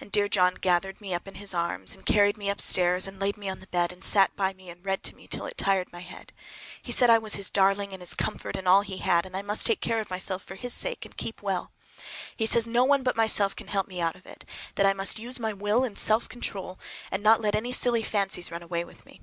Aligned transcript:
And 0.00 0.10
dear 0.10 0.28
John 0.28 0.56
gathered 0.56 1.00
me 1.00 1.14
up 1.14 1.28
in 1.28 1.36
his 1.36 1.54
arms, 1.54 1.94
and 1.94 2.04
just 2.04 2.12
carried 2.12 2.36
me 2.36 2.50
upstairs 2.50 3.06
and 3.06 3.20
laid 3.20 3.36
me 3.36 3.48
on 3.48 3.60
the 3.60 3.68
bed, 3.68 3.92
and 3.92 4.02
sat 4.02 4.34
by 4.34 4.52
me 4.52 4.68
and 4.68 4.84
read 4.84 5.04
to 5.04 5.14
me 5.14 5.28
till 5.28 5.46
it 5.46 5.56
tired 5.56 5.92
my 5.92 6.00
head. 6.00 6.32
He 6.82 6.90
said 6.90 7.08
I 7.10 7.18
was 7.18 7.36
his 7.36 7.48
darling 7.48 7.92
and 7.92 8.02
his 8.02 8.14
comfort 8.14 8.56
and 8.56 8.66
all 8.66 8.80
he 8.80 8.96
had, 8.96 9.24
and 9.24 9.32
that 9.36 9.38
I 9.38 9.42
must 9.42 9.64
take 9.64 9.80
care 9.80 10.00
of 10.00 10.10
myself 10.10 10.42
for 10.42 10.56
his 10.56 10.74
sake, 10.74 11.04
and 11.04 11.16
keep 11.16 11.42
well. 11.42 11.70
He 12.36 12.44
says 12.44 12.66
no 12.66 12.82
one 12.82 13.04
but 13.04 13.14
myself 13.14 13.54
can 13.54 13.68
help 13.68 13.86
me 13.86 14.00
out 14.00 14.16
of 14.16 14.26
it, 14.26 14.44
that 14.74 14.84
I 14.84 14.94
must 14.94 15.20
use 15.20 15.38
my 15.38 15.52
will 15.52 15.84
and 15.84 15.96
self 15.96 16.28
control 16.28 16.80
and 17.12 17.22
not 17.22 17.40
let 17.40 17.54
any 17.54 17.70
silly 17.70 18.02
fancies 18.02 18.50
run 18.50 18.64
away 18.64 18.82
with 18.82 19.06
me. 19.06 19.20